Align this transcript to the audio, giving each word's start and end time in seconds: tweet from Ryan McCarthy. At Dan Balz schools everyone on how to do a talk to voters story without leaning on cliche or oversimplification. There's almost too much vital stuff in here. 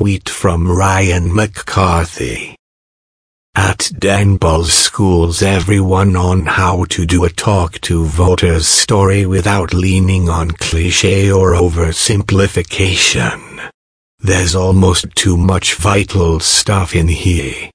tweet 0.00 0.30
from 0.30 0.66
Ryan 0.66 1.34
McCarthy. 1.34 2.56
At 3.54 3.90
Dan 3.98 4.38
Balz 4.38 4.70
schools 4.70 5.42
everyone 5.42 6.16
on 6.16 6.46
how 6.46 6.86
to 6.88 7.04
do 7.04 7.24
a 7.24 7.28
talk 7.28 7.78
to 7.82 8.06
voters 8.06 8.66
story 8.66 9.26
without 9.26 9.74
leaning 9.74 10.30
on 10.30 10.52
cliche 10.52 11.30
or 11.30 11.52
oversimplification. 11.52 13.70
There's 14.18 14.54
almost 14.54 15.14
too 15.14 15.36
much 15.36 15.74
vital 15.74 16.40
stuff 16.40 16.96
in 16.96 17.08
here. 17.08 17.69